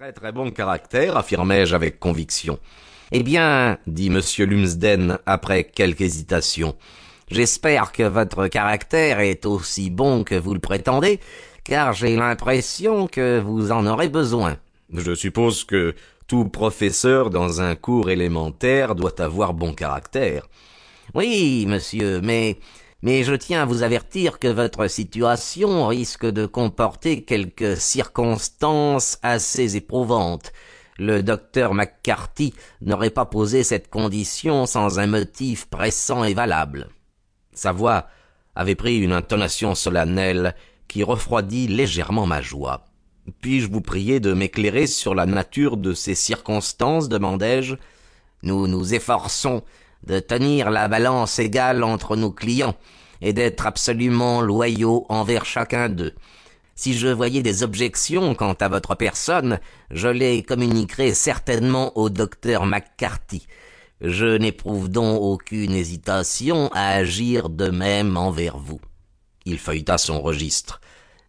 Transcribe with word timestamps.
Très 0.00 0.14
très 0.14 0.32
bon 0.32 0.50
caractère, 0.50 1.18
affirmai-je 1.18 1.74
avec 1.74 2.00
conviction. 2.00 2.58
Eh 3.12 3.22
bien, 3.22 3.76
dit 3.86 4.06
M. 4.06 4.22
Lumsden 4.38 5.18
après 5.26 5.64
quelque 5.64 6.00
hésitation, 6.00 6.74
j'espère 7.30 7.92
que 7.92 8.04
votre 8.04 8.46
caractère 8.46 9.20
est 9.20 9.44
aussi 9.44 9.90
bon 9.90 10.24
que 10.24 10.34
vous 10.34 10.54
le 10.54 10.58
prétendez, 10.58 11.20
car 11.64 11.92
j'ai 11.92 12.16
l'impression 12.16 13.08
que 13.08 13.40
vous 13.40 13.72
en 13.72 13.86
aurez 13.86 14.08
besoin. 14.08 14.56
Je 14.90 15.14
suppose 15.14 15.64
que 15.64 15.94
tout 16.26 16.48
professeur 16.48 17.28
dans 17.28 17.60
un 17.60 17.74
cours 17.74 18.08
élémentaire 18.08 18.94
doit 18.94 19.20
avoir 19.20 19.52
bon 19.52 19.74
caractère. 19.74 20.48
Oui, 21.12 21.66
monsieur, 21.68 22.22
mais 22.22 22.56
mais 23.02 23.24
je 23.24 23.34
tiens 23.34 23.62
à 23.62 23.66
vous 23.66 23.82
avertir 23.82 24.38
que 24.38 24.48
votre 24.48 24.88
situation 24.88 25.86
risque 25.86 26.26
de 26.26 26.46
comporter 26.46 27.24
quelques 27.24 27.76
circonstances 27.76 29.18
assez 29.22 29.76
éprouvantes. 29.76 30.52
Le 30.98 31.22
docteur 31.22 31.72
McCarthy 31.72 32.52
n'aurait 32.82 33.10
pas 33.10 33.24
posé 33.24 33.64
cette 33.64 33.88
condition 33.88 34.66
sans 34.66 34.98
un 34.98 35.06
motif 35.06 35.64
pressant 35.66 36.24
et 36.24 36.34
valable. 36.34 36.88
Sa 37.54 37.72
voix 37.72 38.06
avait 38.54 38.74
pris 38.74 38.98
une 38.98 39.12
intonation 39.12 39.74
solennelle 39.74 40.54
qui 40.88 41.02
refroidit 41.02 41.68
légèrement 41.68 42.26
ma 42.26 42.42
joie. 42.42 42.84
Puis-je 43.40 43.70
vous 43.70 43.80
prier 43.80 44.20
de 44.20 44.34
m'éclairer 44.34 44.86
sur 44.86 45.14
la 45.14 45.24
nature 45.24 45.76
de 45.76 45.94
ces 45.94 46.14
circonstances 46.14 47.08
demandai-je. 47.08 47.76
Nous 48.42 48.66
nous 48.66 48.92
efforçons 48.92 49.62
de 50.04 50.18
tenir 50.20 50.70
la 50.70 50.88
balance 50.88 51.38
égale 51.38 51.84
entre 51.84 52.16
nos 52.16 52.30
clients 52.30 52.76
et 53.20 53.32
d'être 53.32 53.66
absolument 53.66 54.40
loyaux 54.40 55.06
envers 55.08 55.44
chacun 55.44 55.88
d'eux. 55.88 56.14
Si 56.74 56.94
je 56.94 57.08
voyais 57.08 57.42
des 57.42 57.62
objections 57.62 58.34
quant 58.34 58.54
à 58.54 58.68
votre 58.68 58.94
personne, 58.94 59.60
je 59.90 60.08
les 60.08 60.42
communiquerais 60.42 61.12
certainement 61.12 61.96
au 61.98 62.08
docteur 62.08 62.64
McCarthy. 62.64 63.46
Je 64.00 64.38
n'éprouve 64.38 64.88
donc 64.88 65.20
aucune 65.20 65.74
hésitation 65.74 66.70
à 66.72 66.88
agir 66.88 67.50
de 67.50 67.68
même 67.68 68.16
envers 68.16 68.56
vous. 68.56 68.80
Il 69.44 69.58
feuilleta 69.58 69.98
son 69.98 70.22
registre. 70.22 70.80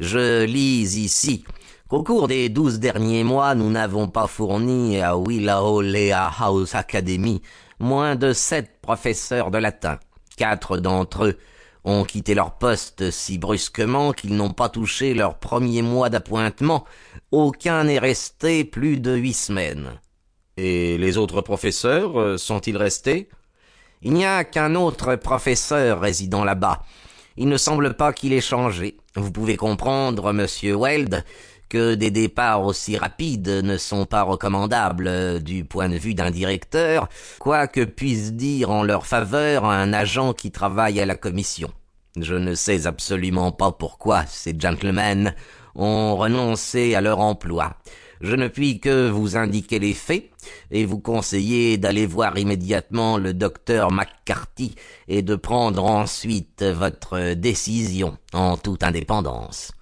Je 0.00 0.44
lis 0.44 0.98
ici 0.98 1.44
qu'au 1.88 2.02
cours 2.02 2.26
des 2.26 2.48
douze 2.48 2.80
derniers 2.80 3.22
mois, 3.22 3.54
nous 3.54 3.70
n'avons 3.70 4.08
pas 4.08 4.26
fourni 4.26 5.00
à 5.00 5.14
Lea 5.14 6.30
House 6.40 6.74
Academy 6.74 7.40
moins 7.78 8.16
de 8.16 8.32
sept 8.32 8.80
professeurs 8.80 9.50
de 9.50 9.58
latin. 9.58 9.98
Quatre 10.36 10.78
d'entre 10.78 11.26
eux 11.26 11.38
ont 11.84 12.04
quitté 12.04 12.34
leur 12.34 12.58
poste 12.58 13.10
si 13.10 13.38
brusquement 13.38 14.12
qu'ils 14.12 14.36
n'ont 14.36 14.52
pas 14.52 14.68
touché 14.68 15.14
leur 15.14 15.38
premier 15.38 15.82
mois 15.82 16.10
d'appointement. 16.10 16.84
Aucun 17.30 17.84
n'est 17.84 17.98
resté 17.98 18.64
plus 18.64 18.98
de 18.98 19.14
huit 19.14 19.34
semaines. 19.34 20.00
Et 20.56 20.98
les 20.98 21.16
autres 21.16 21.42
professeurs 21.42 22.18
euh, 22.18 22.38
sont-ils 22.38 22.76
restés? 22.76 23.28
Il 24.02 24.14
n'y 24.14 24.24
a 24.24 24.44
qu'un 24.44 24.74
autre 24.74 25.16
professeur 25.16 26.00
résidant 26.00 26.44
là-bas. 26.44 26.82
Il 27.36 27.48
ne 27.48 27.56
semble 27.56 27.94
pas 27.94 28.12
qu'il 28.12 28.32
ait 28.32 28.40
changé. 28.40 28.96
Vous 29.14 29.30
pouvez 29.30 29.56
comprendre, 29.56 30.32
monsieur 30.32 30.76
Weld, 30.76 31.24
que 31.68 31.94
des 31.94 32.10
départs 32.10 32.64
aussi 32.64 32.96
rapides 32.96 33.48
ne 33.48 33.76
sont 33.76 34.06
pas 34.06 34.22
recommandables 34.22 35.08
euh, 35.08 35.38
du 35.38 35.64
point 35.64 35.88
de 35.88 35.96
vue 35.96 36.14
d'un 36.14 36.30
directeur, 36.30 37.08
quoi 37.38 37.66
que 37.66 37.84
puisse 37.84 38.32
dire 38.32 38.70
en 38.70 38.82
leur 38.82 39.06
faveur 39.06 39.64
un 39.64 39.92
agent 39.92 40.32
qui 40.32 40.50
travaille 40.50 41.00
à 41.00 41.06
la 41.06 41.16
commission. 41.16 41.70
Je 42.18 42.34
ne 42.34 42.54
sais 42.54 42.86
absolument 42.86 43.52
pas 43.52 43.72
pourquoi 43.72 44.24
ces 44.26 44.54
gentlemen 44.58 45.34
ont 45.74 46.16
renoncé 46.16 46.94
à 46.94 47.00
leur 47.00 47.20
emploi. 47.20 47.76
Je 48.20 48.34
ne 48.34 48.48
puis 48.48 48.80
que 48.80 49.10
vous 49.10 49.36
indiquer 49.36 49.78
les 49.78 49.92
faits 49.92 50.30
et 50.70 50.86
vous 50.86 50.98
conseiller 50.98 51.76
d'aller 51.76 52.06
voir 52.06 52.38
immédiatement 52.38 53.18
le 53.18 53.34
docteur 53.34 53.92
McCarthy 53.92 54.74
et 55.08 55.20
de 55.20 55.36
prendre 55.36 55.84
ensuite 55.84 56.62
votre 56.62 57.34
décision 57.34 58.16
en 58.32 58.56
toute 58.56 58.82
indépendance. 58.82 59.72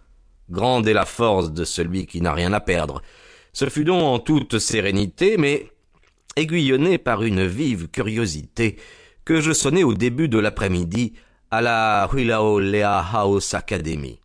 Grande 0.50 0.87
est 0.88 0.93
la 0.93 1.06
force 1.06 1.53
de 1.53 1.65
celui 1.65 2.06
qui 2.06 2.21
n'a 2.21 2.32
rien 2.32 2.53
à 2.53 2.60
perdre. 2.60 3.03
Ce 3.53 3.69
fut 3.69 3.84
donc 3.84 4.03
en 4.03 4.19
toute 4.19 4.59
sérénité, 4.59 5.37
mais 5.38 5.71
aiguillonné 6.37 6.99
par 6.99 7.22
une 7.22 7.47
vive 7.47 7.88
curiosité, 7.88 8.77
que 9.25 9.41
je 9.41 9.53
sonnai 9.53 9.84
au 9.84 9.94
début 9.94 10.28
de 10.28 10.38
l'après-midi 10.38 11.15
à 11.50 11.62
la 11.62 12.09
Lea 12.12 13.05
House 13.12 13.55
Academy. 13.55 14.19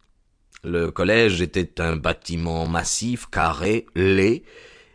Le 0.63 0.91
collège 0.91 1.41
était 1.41 1.79
un 1.79 1.95
bâtiment 1.95 2.67
massif, 2.67 3.27
carré, 3.27 3.85
laid, 3.95 4.43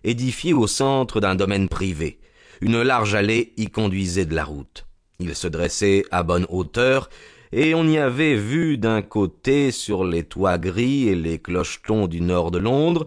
édifié 0.03 0.53
au 0.53 0.67
centre 0.67 1.21
d'un 1.21 1.37
domaine 1.37 1.69
privé. 1.69 2.19
Une 2.61 2.83
large 2.83 3.15
allée 3.15 3.55
y 3.57 3.69
conduisait 3.69 4.27
de 4.27 4.35
la 4.35 4.45
route. 4.45 4.85
Il 5.21 5.35
se 5.35 5.49
dressait 5.49 6.05
à 6.11 6.23
bonne 6.23 6.47
hauteur, 6.51 7.09
et 7.57 7.73
on 7.73 7.87
y 7.87 7.99
avait 7.99 8.35
vu 8.35 8.79
d'un 8.79 9.01
côté 9.01 9.71
sur 9.71 10.05
les 10.05 10.25
toits 10.25 10.59
gris 10.59 11.07
et 11.07 11.15
les 11.15 11.39
clochetons 11.39 12.09
du 12.09 12.21
nord 12.21 12.51
de 12.51 12.59
Londres, 12.59 13.07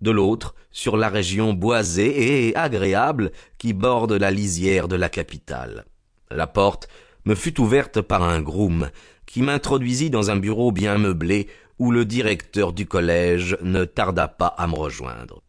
de 0.00 0.12
l'autre 0.12 0.54
sur 0.70 0.96
la 0.96 1.08
région 1.08 1.52
boisée 1.52 2.46
et 2.48 2.56
agréable 2.56 3.32
qui 3.58 3.72
borde 3.72 4.12
la 4.12 4.30
lisière 4.30 4.86
de 4.86 4.94
la 4.94 5.08
capitale. 5.08 5.84
La 6.30 6.46
porte 6.46 6.88
me 7.24 7.34
fut 7.34 7.60
ouverte 7.60 8.00
par 8.00 8.22
un 8.22 8.40
groom 8.40 8.88
qui 9.26 9.42
m'introduisit 9.42 10.10
dans 10.10 10.30
un 10.30 10.36
bureau 10.36 10.70
bien 10.70 10.96
meublé 10.96 11.48
où 11.80 11.90
le 11.90 12.04
directeur 12.04 12.72
du 12.72 12.86
collège 12.86 13.58
ne 13.62 13.84
tarda 13.84 14.28
pas 14.28 14.54
à 14.58 14.68
me 14.68 14.76
rejoindre. 14.76 15.42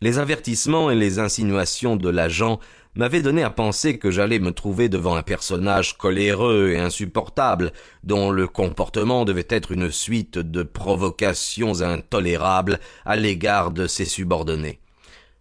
Les 0.00 0.20
avertissements 0.20 0.92
et 0.92 0.94
les 0.94 1.18
insinuations 1.18 1.96
de 1.96 2.08
l'agent 2.08 2.60
m'avait 2.94 3.22
donné 3.22 3.42
à 3.42 3.50
penser 3.50 3.98
que 3.98 4.12
j'allais 4.12 4.38
me 4.38 4.52
trouver 4.52 4.88
devant 4.88 5.16
un 5.16 5.24
personnage 5.24 5.96
coléreux 5.96 6.70
et 6.70 6.78
insupportable, 6.78 7.72
dont 8.04 8.30
le 8.30 8.46
comportement 8.46 9.24
devait 9.24 9.46
être 9.48 9.72
une 9.72 9.90
suite 9.90 10.38
de 10.38 10.62
provocations 10.62 11.82
intolérables 11.82 12.78
à 13.04 13.16
l'égard 13.16 13.72
de 13.72 13.88
ses 13.88 14.04
subordonnés. 14.04 14.80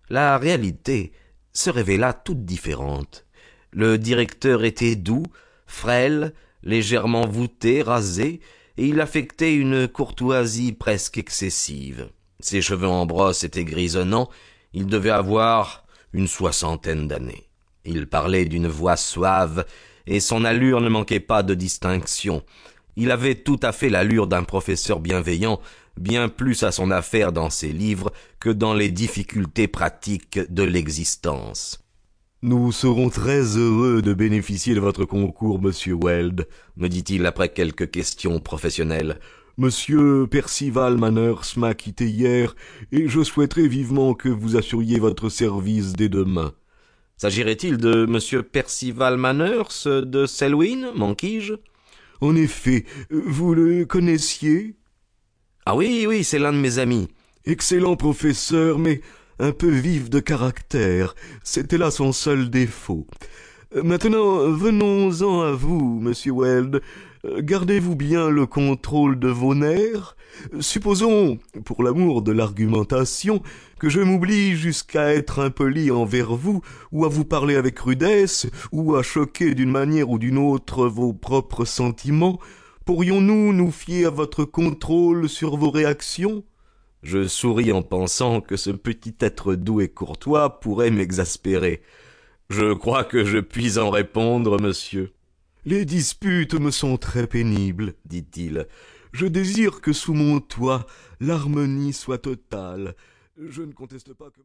La 0.09 0.40
réalité 0.40 1.12
se 1.53 1.69
révéla 1.69 2.13
toute 2.13 2.44
différente. 2.44 3.25
Le 3.72 4.00
directeur 4.00 4.63
était 4.63 4.96
doux, 4.96 5.25
frêle, 5.67 6.34
légèrement 6.63 7.28
voûté, 7.28 7.84
rasé, 7.84 8.40
et 8.78 8.85
il 8.85 9.01
affectait 9.01 9.56
une 9.56 9.88
courtoisie 9.88 10.72
presque 10.72 11.17
excessive. 11.17 12.09
Ses 12.40 12.62
cheveux 12.62 12.88
en 12.88 13.06
brosse 13.06 13.44
étaient 13.44 13.66
grisonnants, 13.66 14.30
il 14.74 14.86
devait 14.86 15.09
avoir 15.09 15.86
une 16.14 16.28
soixantaine 16.28 17.08
d'années. 17.08 17.50
Il 17.86 18.08
parlait 18.08 18.46
d'une 18.46 18.68
voix 18.68 18.98
suave, 18.98 19.66
et 20.06 20.20
son 20.20 20.46
allure 20.46 20.81
ne 20.81 20.90
manquait 20.90 21.20
pas 21.20 21.44
de 21.44 21.53
distinction. 21.53 22.44
Il 22.96 23.12
avait 23.12 23.36
tout 23.36 23.59
à 23.64 23.72
fait 23.72 23.90
l'allure 23.90 24.28
d'un 24.28 24.44
professeur 24.44 25.00
bienveillant, 25.00 25.59
bien 25.97 26.30
plus 26.30 26.64
à 26.64 26.72
son 26.72 26.92
affaire 26.92 27.31
dans 27.31 27.50
ses 27.50 27.72
livres 27.72 28.12
que 28.40 28.50
dans 28.50 28.74
les 28.74 28.90
difficultés 28.90 29.68
pratiques 29.68 30.40
de 30.52 30.64
l'existence. 30.64 31.80
Nous 32.44 32.72
serons 32.72 33.09
très 33.09 33.58
heureux 33.58 34.03
de 34.03 34.14
bénéficier 34.14 34.76
de 34.76 34.80
votre 34.80 35.06
concours, 35.06 35.59
monsieur 35.59 35.97
Weld, 36.00 36.47
me 36.76 36.88
dit-il 36.88 37.26
après 37.26 37.50
quelques 37.50 37.90
questions 37.90 38.40
professionnelles. 38.40 39.20
Monsieur 39.59 40.28
Percival 40.28 40.97
Manners 40.97 41.57
m'a 41.57 41.73
quitté 41.73 42.06
hier, 42.06 42.56
et 42.91 43.07
je 43.07 43.23
souhaiterais 43.23 43.68
vivement 43.68 44.13
que 44.13 44.29
vous 44.29 44.56
assuriez 44.56 45.00
votre 45.00 45.29
service 45.29 45.94
dès 45.94 46.09
demain. 46.09 46.53
S'agirait-il 47.18 47.78
de 47.78 48.06
M. 48.07 48.44
Percival 48.44 49.17
Manners 49.17 50.03
de 50.06 50.28
Selwyn, 50.28 50.91
manquis-je 50.94 51.56
En 52.22 52.35
effet, 52.35 52.85
vous 53.09 53.56
le 53.56 53.85
connaissiez? 53.85 54.75
Ah 55.66 55.75
oui, 55.75 56.06
oui, 56.07 56.23
c'est 56.23 56.38
l'un 56.38 56.53
de 56.53 56.59
mes 56.59 56.78
amis. 56.78 57.07
Excellent 57.44 57.96
professeur, 57.96 58.78
mais 58.78 59.01
un 59.40 59.53
peu 59.53 59.69
vif 59.69 60.12
de 60.12 60.19
caractère. 60.19 61.16
C'était 61.43 61.79
là 61.79 61.90
son 61.90 62.11
seul 62.11 62.52
défaut. 62.52 63.08
Maintenant, 63.75 64.49
venons-en 64.49 65.41
à 65.41 65.52
vous, 65.52 65.99
monsieur 65.99 66.31
Weld. 66.34 66.81
Gardez-vous 67.40 67.97
bien 67.97 68.29
le 68.29 68.46
contrôle 68.46 69.19
de 69.19 69.28
vos 69.28 69.55
nerfs 69.55 70.16
Supposons, 70.61 71.37
pour 71.66 71.84
l'amour 71.84 72.22
de 72.22 72.31
l'argumentation, 72.31 73.41
que 73.78 73.90
je 73.90 73.99
m'oublie 73.99 74.55
jusqu'à 74.55 75.14
être 75.14 75.40
impoli 75.40 75.91
envers 75.91 76.34
vous, 76.34 76.61
ou 76.93 77.03
à 77.03 77.09
vous 77.09 77.25
parler 77.25 77.55
avec 77.55 77.78
rudesse, 77.79 78.47
ou 78.72 78.96
à 78.96 79.03
choquer 79.03 79.53
d'une 79.53 79.72
manière 79.72 80.09
ou 80.09 80.17
d'une 80.17 80.37
autre 80.37 80.87
vos 80.87 81.11
propres 81.11 81.66
sentiments, 81.66 82.40
pourrions-nous 82.85 83.52
nous 83.52 83.72
fier 83.72 84.05
à 84.05 84.11
votre 84.11 84.46
contrôle 84.46 85.28
sur 85.28 85.58
vos 85.58 85.72
réactions? 85.72 86.46
Je 87.03 87.28
souris 87.28 87.73
en 87.73 87.81
pensant 87.81 88.40
que 88.40 88.55
ce 88.55 88.72
petit 88.72 89.16
être 89.20 89.55
doux 89.55 89.81
et 89.81 89.90
courtois 89.90 90.61
pourrait 90.61 90.91
m'exaspérer. 90.91 91.81
Je 92.49 92.73
crois 92.73 93.03
que 93.03 93.26
je 93.26 93.40
puis 93.40 93.78
en 93.78 93.90
répondre, 93.90 94.59
monsieur. 94.61 95.11
Les 95.66 95.84
disputes 95.84 96.53
me 96.53 96.72
sont 96.72 96.97
très 96.97 97.28
pénibles, 97.28 97.96
dit-il. 98.05 98.67
Je 99.11 99.26
désire 99.26 99.82
que 99.82 99.91
sous 99.91 100.14
mon 100.14 100.40
toit 100.40 100.85
l'harmonie 101.20 101.94
soit 101.94 102.20
totale. 102.20 102.96
Je 103.38 103.61
ne 103.64 103.73
conteste 103.73 104.14
pas 104.14 104.29
que 104.29 104.35